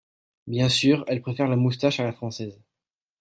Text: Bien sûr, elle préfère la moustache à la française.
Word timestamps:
Bien 0.47 0.67
sûr, 0.67 1.03
elle 1.07 1.21
préfère 1.21 1.47
la 1.47 1.55
moustache 1.55 1.99
à 1.99 2.03
la 2.03 2.11
française. 2.11 2.59